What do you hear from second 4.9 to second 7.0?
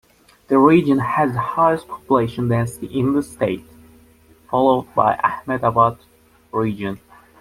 by Ahmedabad region.